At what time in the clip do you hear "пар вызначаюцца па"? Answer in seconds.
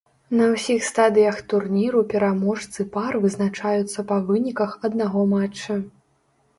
2.97-4.21